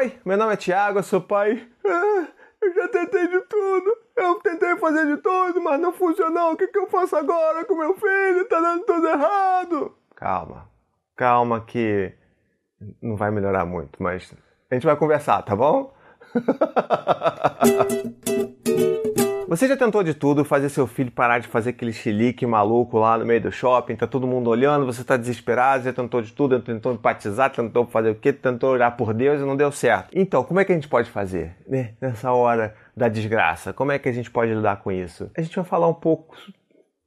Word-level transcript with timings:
Oi, 0.00 0.18
meu 0.24 0.38
nome 0.38 0.54
é 0.54 0.56
Tiago, 0.56 1.00
eu 1.00 1.02
sou 1.02 1.20
pai. 1.20 1.68
Ah, 1.84 2.26
eu 2.62 2.72
já 2.72 2.88
tentei 2.88 3.28
de 3.28 3.38
tudo. 3.42 3.98
Eu 4.16 4.36
tentei 4.36 4.74
fazer 4.78 5.04
de 5.04 5.20
tudo, 5.20 5.60
mas 5.60 5.78
não 5.78 5.92
funcionou. 5.92 6.52
O 6.52 6.56
que, 6.56 6.68
que 6.68 6.78
eu 6.78 6.88
faço 6.88 7.16
agora 7.16 7.66
com 7.66 7.74
meu 7.74 7.94
filho? 7.94 8.48
Tá 8.48 8.60
dando 8.60 8.86
tudo 8.86 9.06
errado. 9.06 9.94
Calma, 10.16 10.70
calma 11.14 11.60
que 11.66 12.14
não 13.02 13.14
vai 13.14 13.30
melhorar 13.30 13.66
muito, 13.66 14.02
mas 14.02 14.34
a 14.70 14.74
gente 14.74 14.86
vai 14.86 14.96
conversar, 14.96 15.42
tá 15.42 15.54
bom? 15.54 15.94
Você 19.50 19.66
já 19.66 19.76
tentou 19.76 20.04
de 20.04 20.14
tudo 20.14 20.44
fazer 20.44 20.68
seu 20.68 20.86
filho 20.86 21.10
parar 21.10 21.40
de 21.40 21.48
fazer 21.48 21.70
aquele 21.70 21.92
chilique 21.92 22.46
maluco 22.46 23.00
lá 23.00 23.18
no 23.18 23.26
meio 23.26 23.40
do 23.40 23.50
shopping? 23.50 23.96
Tá 23.96 24.06
todo 24.06 24.24
mundo 24.24 24.48
olhando, 24.48 24.86
você 24.86 25.02
tá 25.02 25.16
desesperado, 25.16 25.82
já 25.82 25.92
tentou 25.92 26.22
de 26.22 26.32
tudo, 26.32 26.60
tentou 26.60 26.92
empatizar, 26.92 27.50
tentou 27.50 27.84
fazer 27.84 28.10
o 28.10 28.14
quê? 28.14 28.32
Tentou 28.32 28.70
orar 28.70 28.96
por 28.96 29.12
Deus 29.12 29.40
e 29.40 29.44
não 29.44 29.56
deu 29.56 29.72
certo. 29.72 30.10
Então, 30.14 30.44
como 30.44 30.60
é 30.60 30.64
que 30.64 30.70
a 30.70 30.74
gente 30.76 30.86
pode 30.86 31.10
fazer, 31.10 31.56
né? 31.66 31.94
Nessa 32.00 32.30
hora 32.30 32.76
da 32.96 33.08
desgraça? 33.08 33.72
Como 33.72 33.90
é 33.90 33.98
que 33.98 34.08
a 34.08 34.12
gente 34.12 34.30
pode 34.30 34.54
lidar 34.54 34.76
com 34.76 34.92
isso? 34.92 35.28
A 35.36 35.42
gente 35.42 35.56
vai 35.56 35.64
falar 35.64 35.88
um 35.88 35.94
pouco 35.94 36.36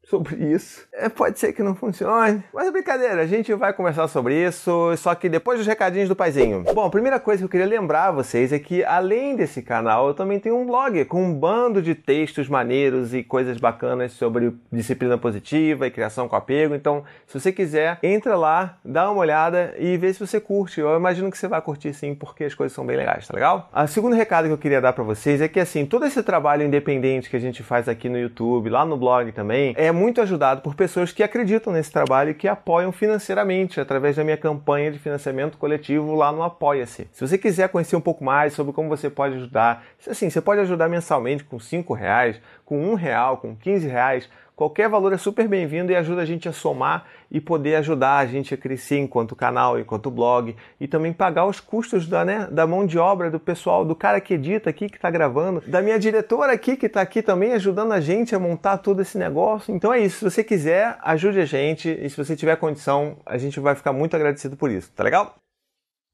sobre 0.03 0.35
isso. 0.35 0.85
É, 0.93 1.07
pode 1.09 1.39
ser 1.39 1.53
que 1.53 1.63
não 1.63 1.75
funcione, 1.75 2.43
mas 2.53 2.67
é 2.67 2.71
brincadeira, 2.71 3.21
a 3.21 3.25
gente 3.25 3.53
vai 3.53 3.73
conversar 3.73 4.07
sobre 4.07 4.35
isso, 4.35 4.95
só 4.98 5.16
que 5.16 5.29
depois 5.29 5.57
dos 5.57 5.67
recadinhos 5.67 6.09
do 6.09 6.16
paizinho. 6.16 6.63
Bom, 6.73 6.85
a 6.85 6.89
primeira 6.89 7.20
coisa 7.20 7.39
que 7.39 7.45
eu 7.45 7.49
queria 7.49 7.66
lembrar 7.66 8.09
a 8.09 8.12
vocês 8.12 8.52
é 8.52 8.59
que 8.59 8.84
além 8.84 9.35
desse 9.35 9.62
canal, 9.62 10.07
eu 10.07 10.13
também 10.13 10.39
tenho 10.39 10.57
um 10.57 10.66
blog 10.66 11.03
com 11.05 11.23
um 11.23 11.34
bando 11.34 11.81
de 11.81 11.95
textos 11.95 12.49
maneiros 12.49 13.13
e 13.13 13.23
coisas 13.23 13.57
bacanas 13.57 14.12
sobre 14.12 14.53
disciplina 14.71 15.17
positiva 15.17 15.88
e 15.88 15.91
criação 15.91 16.27
com 16.27 16.35
apego. 16.35 16.76
Então, 16.76 17.04
se 17.26 17.40
você 17.40 17.51
quiser, 17.51 17.98
entra 18.04 18.35
lá, 18.35 18.77
dá 18.84 19.09
uma 19.09 19.21
olhada 19.21 19.73
e 19.77 19.98
vê 19.98 20.13
se 20.13 20.20
você 20.20 20.40
curte. 20.40 20.81
Eu 20.81 20.95
imagino 20.98 21.31
que 21.31 21.38
você 21.38 21.48
vai 21.48 21.62
curtir 21.62 21.93
sim, 21.93 22.13
porque 22.13 22.43
as 22.43 22.54
coisas 22.54 22.76
são 22.76 22.85
bem 22.85 22.98
legais, 22.98 23.27
tá 23.27 23.34
legal? 23.34 23.70
O 23.73 23.88
segundo 23.88 24.15
recado 24.15 24.48
que 24.48 24.54
eu 24.54 24.57
queria 24.57 24.81
dar 24.81 24.93
para 24.93 25.04
vocês 25.04 25.41
é 25.41 25.48
que 25.48 25.59
assim, 25.59 25.85
todo 25.85 26.05
esse 26.05 26.21
trabalho 26.21 26.63
independente 26.63 27.29
que 27.29 27.35
a 27.35 27.40
gente 27.40 27.63
faz 27.63 27.88
aqui 27.88 28.10
no 28.10 28.20
YouTube, 28.20 28.70
lá 28.70 28.85
no 28.85 28.98
blog 28.98 29.32
também, 29.32 29.73
é 29.77 29.93
muito 29.94 30.22
ajudado 30.22 30.62
por 30.62 30.76
pessoas 30.76 31.12
que 31.12 31.24
acreditam 31.24 31.72
nesse 31.72 31.91
trabalho 31.91 32.32
e 32.32 32.34
que 32.34 32.48
apoiam 32.48 32.91
financeiramente 32.91 33.80
através 33.80 34.16
da 34.16 34.24
minha 34.24 34.38
campanha 34.38 34.91
de 34.91 35.00
financiamento 35.00 35.58
coletivo 35.58 36.16
lá 36.16 36.32
no 36.32 36.44
Apoia-se. 36.44 37.08
Se 37.12 37.27
você 37.27 37.38
quiser 37.38 37.70
conhecer 37.70 37.96
um 37.96 38.02
pouco 38.02 38.24
mais 38.24 38.54
sobre 38.54 38.74
como 38.74 38.90
você 38.90 39.10
pode 39.10 39.35
ajudar, 39.35 39.84
assim, 40.08 40.30
você 40.30 40.41
pode 40.41 40.62
ajudar 40.62 40.90
mensalmente 40.90 41.44
com 41.44 41.60
5 41.60 41.94
reais, 41.94 42.41
com 42.66 42.84
um 42.84 42.96
real, 42.96 43.38
com 43.38 43.55
15 43.55 43.88
reais. 43.88 44.30
Qualquer 44.55 44.87
valor 44.87 45.12
é 45.12 45.18
super 45.18 45.48
bem-vindo 45.48 45.91
e 45.91 45.96
ajuda 45.96 46.21
a 46.21 46.26
gente 46.26 46.48
a 46.48 46.54
somar 46.54 47.07
e 47.32 47.41
poder 47.41 47.76
ajudar 47.76 48.18
a 48.18 48.26
gente 48.27 48.54
a 48.54 48.57
crescer 48.57 48.99
enquanto 48.99 49.35
canal, 49.35 49.79
enquanto 49.79 50.12
blog 50.12 50.55
e 50.79 50.87
também 50.87 51.12
pagar 51.12 51.48
os 51.48 51.60
custos 51.60 52.07
da, 52.07 52.23
né, 52.23 52.48
da 52.51 52.68
mão 52.68 52.85
de 52.85 52.99
obra 52.99 53.32
do 53.32 53.40
pessoal, 53.40 53.84
do 53.84 53.95
cara 53.95 54.21
que 54.21 54.35
edita 54.35 54.70
aqui, 54.70 54.87
que 54.87 54.98
está 54.98 55.10
gravando, 55.10 55.63
da 55.65 55.82
minha 55.82 55.98
diretora 55.98 56.54
aqui 56.54 56.77
que 56.77 56.85
está 56.85 57.01
aqui 57.01 57.23
também 57.23 57.54
ajudando 57.54 57.93
a 57.93 57.99
gente 57.99 58.35
a 58.35 58.40
montar 58.40 58.77
todo 58.77 59.01
esse 59.01 59.18
negócio. 59.18 59.73
Então 59.73 59.91
é 59.91 59.99
isso. 59.99 60.20
Se 60.20 60.26
você 60.26 60.43
quiser, 60.43 60.99
ajude 61.01 61.40
a 61.40 61.45
gente 61.45 61.90
e 61.90 62.07
se 62.07 62.15
você 62.15 62.35
tiver 62.35 62.55
condição, 62.57 63.17
a 63.26 63.40
gente 63.40 63.60
vai 63.60 63.73
ficar 63.73 63.91
muito 63.91 64.16
agradecido 64.16 64.56
por 64.56 64.69
isso. 64.69 64.91
Tá 64.91 65.03
legal? 65.03 65.35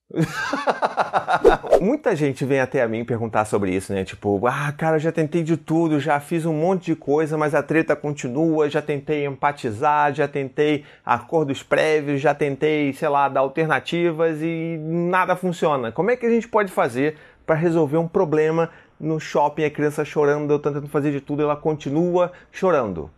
Muita 1.81 2.13
gente 2.13 2.44
vem 2.44 2.59
até 2.59 2.81
a 2.81 2.88
mim 2.89 3.05
perguntar 3.05 3.45
sobre 3.45 3.73
isso, 3.73 3.94
né? 3.94 4.03
Tipo, 4.03 4.45
ah, 4.45 4.69
cara, 4.73 4.99
já 4.99 5.13
tentei 5.13 5.44
de 5.44 5.55
tudo, 5.55 5.97
já 5.97 6.19
fiz 6.19 6.45
um 6.45 6.53
monte 6.53 6.88
de 6.88 6.95
coisa, 6.95 7.38
mas 7.38 7.55
a 7.55 7.63
treta 7.63 7.95
continua. 7.95 8.69
Já 8.69 8.81
tentei 8.81 9.25
empatizar, 9.25 10.13
já 10.13 10.27
tentei 10.27 10.83
acordos 11.05 11.63
prévios, 11.63 12.19
já 12.19 12.33
tentei, 12.33 12.91
sei 12.91 13.08
lá, 13.08 13.30
dar 13.30 13.39
alternativas 13.39 14.41
e 14.41 14.77
nada 14.81 15.38
funciona. 15.38 15.89
Como 15.89 16.11
é 16.11 16.17
que 16.17 16.25
a 16.25 16.30
gente 16.30 16.49
pode 16.49 16.69
fazer 16.69 17.16
para 17.45 17.55
resolver 17.55 17.97
um 17.97 18.09
problema 18.09 18.69
no 18.99 19.17
shopping? 19.17 19.64
A 19.64 19.71
criança 19.71 20.03
chorando, 20.03 20.52
eu 20.52 20.59
tentando 20.59 20.89
fazer 20.89 21.14
de 21.14 21.21
tudo, 21.21 21.43
ela 21.43 21.55
continua 21.55 22.33
chorando. 22.52 23.09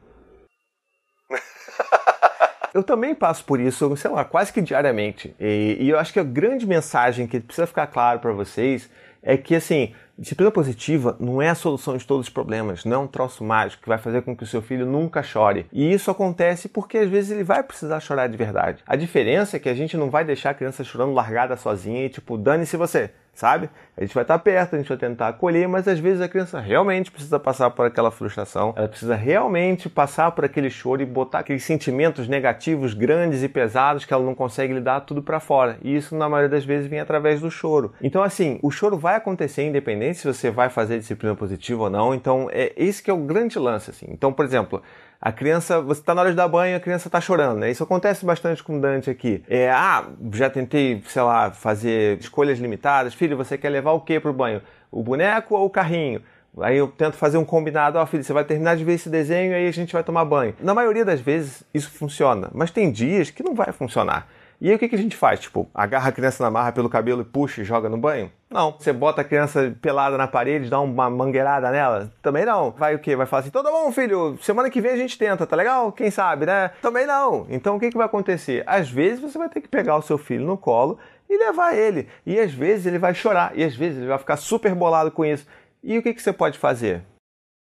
Eu 2.73 2.83
também 2.83 3.13
passo 3.13 3.43
por 3.43 3.59
isso, 3.59 3.95
sei 3.97 4.09
lá, 4.11 4.23
quase 4.23 4.53
que 4.53 4.61
diariamente. 4.61 5.35
E, 5.39 5.77
e 5.79 5.89
eu 5.89 5.99
acho 5.99 6.13
que 6.13 6.19
a 6.19 6.23
grande 6.23 6.65
mensagem 6.65 7.27
que 7.27 7.39
precisa 7.39 7.67
ficar 7.67 7.87
claro 7.87 8.19
para 8.19 8.31
vocês 8.31 8.89
é 9.21 9.35
que, 9.35 9.55
assim, 9.55 9.93
disciplina 10.21 10.51
positiva 10.51 11.17
não 11.19 11.41
é 11.41 11.49
a 11.49 11.55
solução 11.55 11.97
de 11.97 12.05
todos 12.05 12.27
os 12.27 12.31
problemas, 12.31 12.85
não 12.85 12.95
é 12.95 12.99
um 12.99 13.07
troço 13.07 13.43
mágico 13.43 13.81
que 13.81 13.89
vai 13.89 13.97
fazer 13.97 14.21
com 14.21 14.35
que 14.35 14.43
o 14.43 14.47
seu 14.47 14.61
filho 14.61 14.85
nunca 14.85 15.23
chore. 15.23 15.65
E 15.73 15.91
isso 15.91 16.11
acontece 16.11 16.69
porque 16.69 16.99
às 16.99 17.09
vezes 17.09 17.31
ele 17.31 17.43
vai 17.43 17.63
precisar 17.63 17.99
chorar 17.99 18.27
de 18.27 18.37
verdade. 18.37 18.83
A 18.85 18.95
diferença 18.95 19.57
é 19.57 19.59
que 19.59 19.67
a 19.67 19.73
gente 19.73 19.97
não 19.97 20.11
vai 20.11 20.23
deixar 20.23 20.51
a 20.51 20.53
criança 20.53 20.83
chorando 20.83 21.13
largada 21.13 21.57
sozinha 21.57 22.05
e 22.05 22.09
tipo, 22.09 22.37
dane-se 22.37 22.77
você 22.77 23.09
sabe? 23.33 23.69
A 23.97 24.01
gente 24.01 24.13
vai 24.13 24.23
estar 24.23 24.37
perto, 24.39 24.75
a 24.75 24.77
gente 24.77 24.87
vai 24.87 24.97
tentar 24.97 25.29
acolher, 25.29 25.67
mas 25.67 25.87
às 25.87 25.99
vezes 25.99 26.21
a 26.21 26.27
criança 26.27 26.59
realmente 26.59 27.11
precisa 27.11 27.39
passar 27.39 27.69
por 27.71 27.85
aquela 27.85 28.11
frustração, 28.11 28.73
ela 28.75 28.87
precisa 28.87 29.15
realmente 29.15 29.89
passar 29.89 30.31
por 30.31 30.45
aquele 30.45 30.69
choro 30.69 31.01
e 31.01 31.05
botar 31.05 31.39
aqueles 31.39 31.63
sentimentos 31.63 32.27
negativos 32.27 32.93
grandes 32.93 33.43
e 33.43 33.49
pesados 33.49 34.05
que 34.05 34.13
ela 34.13 34.23
não 34.23 34.35
consegue 34.35 34.73
lidar 34.73 35.01
tudo 35.01 35.21
para 35.21 35.39
fora. 35.39 35.77
E 35.81 35.95
isso 35.95 36.15
na 36.15 36.29
maioria 36.29 36.49
das 36.49 36.65
vezes 36.65 36.87
vem 36.87 36.99
através 36.99 37.41
do 37.41 37.49
choro. 37.49 37.93
Então 38.01 38.23
assim, 38.23 38.59
o 38.61 38.71
choro 38.71 38.97
vai 38.97 39.15
acontecer 39.15 39.63
independente 39.63 40.10
se 40.13 40.25
você 40.25 40.49
vai 40.49 40.69
fazer 40.69 40.99
disciplina 40.99 41.35
positiva 41.35 41.83
ou 41.83 41.89
não. 41.89 42.13
Então 42.13 42.49
é 42.51 42.73
esse 42.75 43.01
que 43.01 43.09
é 43.09 43.13
o 43.13 43.17
grande 43.17 43.57
lance 43.57 43.89
assim. 43.89 44.07
Então, 44.09 44.31
por 44.31 44.45
exemplo, 44.45 44.81
a 45.21 45.31
criança, 45.31 45.79
você 45.79 46.01
está 46.01 46.15
na 46.15 46.21
hora 46.21 46.31
de 46.31 46.35
dar 46.35 46.47
banho, 46.47 46.75
a 46.75 46.79
criança 46.79 47.07
está 47.07 47.21
chorando, 47.21 47.59
né? 47.59 47.69
Isso 47.69 47.83
acontece 47.83 48.25
bastante 48.25 48.63
com 48.63 48.77
o 48.77 48.81
Dante 48.81 49.09
aqui. 49.09 49.43
É, 49.47 49.69
ah, 49.69 50.07
já 50.33 50.49
tentei, 50.49 51.03
sei 51.07 51.21
lá, 51.21 51.51
fazer 51.51 52.17
escolhas 52.19 52.57
limitadas. 52.57 53.13
Filho, 53.13 53.37
você 53.37 53.57
quer 53.57 53.69
levar 53.69 53.91
o 53.91 54.01
que 54.01 54.19
para 54.19 54.31
o 54.31 54.33
banho? 54.33 54.61
O 54.89 55.03
boneco 55.03 55.55
ou 55.55 55.67
o 55.67 55.69
carrinho? 55.69 56.23
Aí 56.59 56.77
eu 56.77 56.87
tento 56.87 57.15
fazer 57.15 57.37
um 57.37 57.45
combinado, 57.45 57.97
ó 57.97 58.03
oh, 58.03 58.05
filho, 58.05 58.23
você 58.23 58.33
vai 58.33 58.43
terminar 58.43 58.75
de 58.75 58.83
ver 58.83 58.93
esse 58.93 59.09
desenho 59.09 59.51
e 59.51 59.55
aí 59.55 59.67
a 59.67 59.71
gente 59.71 59.93
vai 59.93 60.03
tomar 60.03 60.25
banho. 60.25 60.53
Na 60.59 60.73
maioria 60.73 61.05
das 61.05 61.21
vezes 61.21 61.63
isso 61.73 61.89
funciona, 61.91 62.49
mas 62.53 62.71
tem 62.71 62.91
dias 62.91 63.29
que 63.29 63.41
não 63.43 63.53
vai 63.53 63.71
funcionar. 63.71 64.27
E 64.61 64.69
aí 64.69 64.75
o 64.75 64.79
que, 64.79 64.87
que 64.87 64.95
a 64.95 64.99
gente 64.99 65.17
faz? 65.17 65.39
Tipo, 65.39 65.67
agarra 65.73 66.09
a 66.09 66.11
criança 66.11 66.43
na 66.43 66.51
marra 66.51 66.71
pelo 66.71 66.87
cabelo 66.87 67.23
e 67.23 67.25
puxa 67.25 67.61
e 67.61 67.65
joga 67.65 67.89
no 67.89 67.97
banho? 67.97 68.31
Não. 68.47 68.75
Você 68.77 68.93
bota 68.93 69.21
a 69.21 69.23
criança 69.23 69.75
pelada 69.81 70.19
na 70.19 70.27
parede, 70.27 70.69
dá 70.69 70.79
uma 70.79 71.09
mangueirada 71.09 71.71
nela? 71.71 72.13
Também 72.21 72.45
não. 72.45 72.69
Vai 72.69 72.93
o 72.93 72.99
quê? 72.99 73.15
Vai 73.15 73.25
falar 73.25 73.39
assim, 73.39 73.49
todo 73.49 73.71
bom, 73.71 73.91
filho, 73.91 74.37
semana 74.39 74.69
que 74.69 74.79
vem 74.79 74.91
a 74.91 74.97
gente 74.97 75.17
tenta, 75.17 75.47
tá 75.47 75.55
legal? 75.55 75.91
Quem 75.91 76.11
sabe, 76.11 76.45
né? 76.45 76.69
Também 76.79 77.07
não. 77.07 77.47
Então 77.49 77.75
o 77.75 77.79
que, 77.79 77.89
que 77.89 77.97
vai 77.97 78.05
acontecer? 78.05 78.63
Às 78.67 78.87
vezes 78.87 79.19
você 79.19 79.35
vai 79.35 79.49
ter 79.49 79.61
que 79.61 79.67
pegar 79.67 79.97
o 79.97 80.01
seu 80.03 80.19
filho 80.19 80.45
no 80.45 80.55
colo 80.55 80.99
e 81.27 81.35
levar 81.39 81.75
ele. 81.75 82.07
E 82.23 82.39
às 82.39 82.53
vezes 82.53 82.85
ele 82.85 82.99
vai 82.99 83.15
chorar, 83.15 83.57
e 83.57 83.63
às 83.63 83.75
vezes 83.75 83.97
ele 83.97 84.07
vai 84.07 84.19
ficar 84.19 84.37
super 84.37 84.75
bolado 84.75 85.09
com 85.09 85.25
isso. 85.25 85.47
E 85.81 85.97
o 85.97 86.03
que, 86.03 86.13
que 86.13 86.21
você 86.21 86.31
pode 86.31 86.59
fazer? 86.59 87.01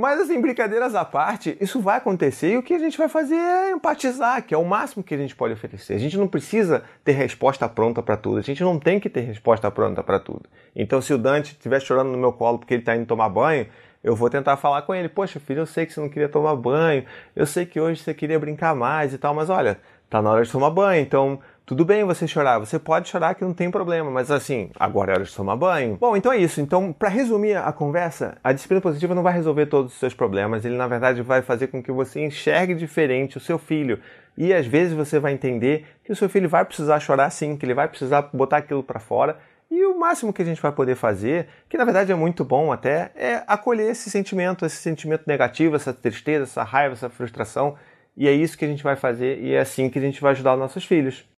Mas 0.00 0.20
assim, 0.20 0.40
brincadeiras 0.40 0.94
à 0.94 1.04
parte, 1.04 1.56
isso 1.60 1.80
vai 1.80 1.96
acontecer 1.96 2.52
e 2.52 2.56
o 2.58 2.62
que 2.62 2.74
a 2.74 2.78
gente 2.78 2.98
vai 2.98 3.08
fazer 3.08 3.36
é 3.36 3.70
empatizar, 3.70 4.44
que 4.44 4.54
é 4.54 4.58
o 4.58 4.64
máximo 4.64 5.02
que 5.02 5.14
a 5.14 5.16
gente 5.16 5.34
pode 5.34 5.54
oferecer. 5.54 5.94
A 5.94 5.98
gente 5.98 6.18
não 6.18 6.28
precisa 6.28 6.82
ter 7.02 7.12
resposta 7.12 7.68
pronta 7.68 8.02
para 8.02 8.16
tudo, 8.16 8.38
a 8.38 8.42
gente 8.42 8.62
não 8.62 8.78
tem 8.78 9.00
que 9.00 9.08
ter 9.08 9.20
resposta 9.20 9.70
pronta 9.70 10.02
para 10.02 10.20
tudo. 10.20 10.42
Então, 10.76 11.00
se 11.00 11.14
o 11.14 11.18
Dante 11.18 11.52
estiver 11.52 11.80
chorando 11.80 12.10
no 12.10 12.18
meu 12.18 12.32
colo 12.32 12.58
porque 12.58 12.74
ele 12.74 12.82
está 12.82 12.94
indo 12.94 13.06
tomar 13.06 13.30
banho, 13.30 13.66
eu 14.04 14.14
vou 14.14 14.28
tentar 14.28 14.56
falar 14.56 14.82
com 14.82 14.94
ele: 14.94 15.08
Poxa, 15.08 15.40
filho, 15.40 15.60
eu 15.60 15.66
sei 15.66 15.86
que 15.86 15.92
você 15.92 16.00
não 16.00 16.08
queria 16.08 16.28
tomar 16.28 16.54
banho, 16.56 17.04
eu 17.34 17.46
sei 17.46 17.64
que 17.64 17.80
hoje 17.80 18.02
você 18.02 18.12
queria 18.12 18.38
brincar 18.38 18.74
mais 18.74 19.14
e 19.14 19.18
tal, 19.18 19.34
mas 19.34 19.48
olha, 19.48 19.78
tá 20.08 20.20
na 20.20 20.30
hora 20.30 20.44
de 20.44 20.50
tomar 20.50 20.70
banho, 20.70 21.02
então 21.02 21.40
tudo 21.70 21.84
bem 21.84 22.02
você 22.02 22.26
chorar, 22.26 22.58
você 22.58 22.80
pode 22.80 23.08
chorar 23.08 23.32
que 23.36 23.44
não 23.44 23.54
tem 23.54 23.70
problema, 23.70 24.10
mas 24.10 24.28
assim, 24.28 24.70
agora 24.76 25.12
é 25.12 25.14
hora 25.14 25.24
de 25.24 25.32
tomar 25.32 25.54
banho. 25.54 25.96
Bom, 26.00 26.16
então 26.16 26.32
é 26.32 26.36
isso. 26.36 26.60
Então, 26.60 26.92
para 26.92 27.08
resumir 27.08 27.54
a 27.54 27.70
conversa, 27.70 28.36
a 28.42 28.52
disciplina 28.52 28.80
positiva 28.80 29.14
não 29.14 29.22
vai 29.22 29.32
resolver 29.32 29.66
todos 29.66 29.92
os 29.92 29.98
seus 30.00 30.12
problemas, 30.12 30.64
ele 30.64 30.76
na 30.76 30.88
verdade 30.88 31.22
vai 31.22 31.42
fazer 31.42 31.68
com 31.68 31.80
que 31.80 31.92
você 31.92 32.24
enxergue 32.24 32.74
diferente 32.74 33.36
o 33.36 33.40
seu 33.40 33.56
filho. 33.56 34.00
E 34.36 34.52
às 34.52 34.66
vezes 34.66 34.94
você 34.94 35.20
vai 35.20 35.32
entender 35.32 35.86
que 36.02 36.10
o 36.10 36.16
seu 36.16 36.28
filho 36.28 36.48
vai 36.48 36.64
precisar 36.64 36.98
chorar 36.98 37.30
sim, 37.30 37.56
que 37.56 37.64
ele 37.64 37.74
vai 37.74 37.86
precisar 37.86 38.22
botar 38.32 38.56
aquilo 38.56 38.82
para 38.82 38.98
fora. 38.98 39.38
E 39.70 39.84
o 39.84 39.96
máximo 39.96 40.32
que 40.32 40.42
a 40.42 40.44
gente 40.44 40.60
vai 40.60 40.72
poder 40.72 40.96
fazer, 40.96 41.46
que 41.68 41.78
na 41.78 41.84
verdade 41.84 42.10
é 42.10 42.16
muito 42.16 42.44
bom 42.44 42.72
até, 42.72 43.12
é 43.14 43.44
acolher 43.46 43.92
esse 43.92 44.10
sentimento, 44.10 44.66
esse 44.66 44.78
sentimento 44.78 45.22
negativo, 45.24 45.76
essa 45.76 45.92
tristeza, 45.92 46.42
essa 46.42 46.64
raiva, 46.64 46.94
essa 46.94 47.08
frustração. 47.08 47.76
E 48.16 48.26
é 48.26 48.32
isso 48.32 48.58
que 48.58 48.64
a 48.64 48.68
gente 48.68 48.82
vai 48.82 48.96
fazer 48.96 49.38
e 49.38 49.54
é 49.54 49.60
assim 49.60 49.88
que 49.88 50.00
a 50.00 50.02
gente 50.02 50.20
vai 50.20 50.32
ajudar 50.32 50.54
os 50.54 50.58
nossos 50.58 50.84
filhos. 50.84 51.30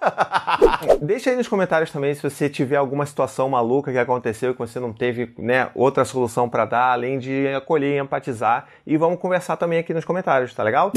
Deixa 1.02 1.30
aí 1.30 1.36
nos 1.36 1.48
comentários 1.48 1.90
também 1.90 2.14
se 2.14 2.22
você 2.22 2.48
tiver 2.48 2.76
alguma 2.76 3.04
situação 3.06 3.48
maluca 3.48 3.92
que 3.92 3.98
aconteceu 3.98 4.52
que 4.52 4.58
você 4.58 4.78
não 4.78 4.92
teve 4.92 5.32
né, 5.38 5.70
outra 5.74 6.04
solução 6.04 6.48
para 6.48 6.64
dar, 6.64 6.92
além 6.92 7.18
de 7.18 7.48
acolher 7.48 7.96
e 7.96 7.98
empatizar. 7.98 8.66
E 8.86 8.96
vamos 8.96 9.18
conversar 9.20 9.56
também 9.56 9.78
aqui 9.78 9.92
nos 9.92 10.04
comentários, 10.04 10.54
tá 10.54 10.62
legal? 10.62 10.92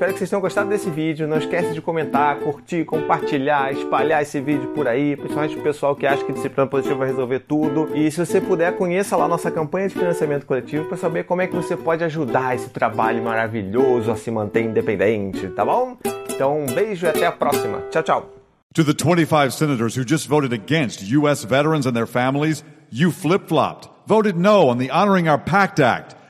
Espero 0.00 0.14
que 0.14 0.18
vocês 0.20 0.30
tenham 0.30 0.40
gostado 0.40 0.70
desse 0.70 0.88
vídeo. 0.88 1.28
Não 1.28 1.36
esquece 1.36 1.74
de 1.74 1.82
comentar, 1.82 2.36
curtir, 2.36 2.86
compartilhar, 2.86 3.70
espalhar 3.70 4.22
esse 4.22 4.40
vídeo 4.40 4.68
por 4.68 4.88
aí, 4.88 5.14
principalmente 5.14 5.58
o 5.58 5.62
pessoal 5.62 5.94
que 5.94 6.06
acha 6.06 6.24
que 6.24 6.32
disciplina 6.32 6.66
positiva 6.66 7.00
vai 7.00 7.08
resolver 7.08 7.40
tudo. 7.40 7.94
E 7.94 8.10
se 8.10 8.24
você 8.24 8.40
puder, 8.40 8.74
conheça 8.78 9.14
lá 9.14 9.28
nossa 9.28 9.50
campanha 9.50 9.88
de 9.88 9.94
financiamento 9.94 10.46
coletivo 10.46 10.86
para 10.86 10.96
saber 10.96 11.24
como 11.24 11.42
é 11.42 11.46
que 11.46 11.54
você 11.54 11.76
pode 11.76 12.02
ajudar 12.02 12.54
esse 12.54 12.70
trabalho 12.70 13.22
maravilhoso 13.22 14.10
a 14.10 14.16
se 14.16 14.30
manter 14.30 14.62
independente, 14.62 15.46
tá 15.48 15.66
bom? 15.66 15.98
Então, 16.30 16.60
um 16.60 16.74
beijo 16.74 17.04
e 17.04 17.08
até 17.10 17.26
a 17.26 17.32
próxima. 17.32 17.82
Tchau, 17.90 18.02
tchau. 18.02 18.30
To 18.72 18.82
the 18.82 18.94
25 18.94 19.52
senators 19.52 19.98
who 19.98 20.02
just 20.08 20.26
voted 20.26 20.54
against 20.54 21.02
U.S. 21.14 21.44
veterans 21.44 21.86
and 21.86 21.92
their 21.92 22.06
families, 22.06 22.64
you 22.90 23.12
flip 23.12 23.48
flopped, 23.48 23.90
voted 24.06 24.38
no 24.38 24.70
on 24.70 24.78
the 24.78 24.90
Honoring 24.90 25.28
Our 25.28 25.38
Pact 25.38 25.78
Act. 25.78 26.19